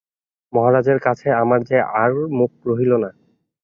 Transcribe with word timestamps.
মহারাজের 0.53 0.99
কাছে 0.99 1.27
আমার 1.41 1.59
যে 1.63 1.77
আর 2.01 2.11
মুখ 2.37 2.51
রহিল 2.69 2.91
না! 2.95 3.09